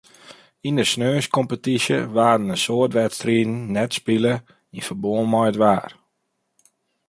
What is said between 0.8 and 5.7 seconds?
saterdeiskompetysje waarden in soad wedstriden net spile yn ferbân mei it